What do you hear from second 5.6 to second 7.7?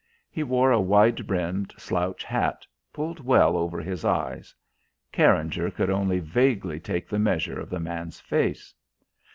could only vaguely take the measure of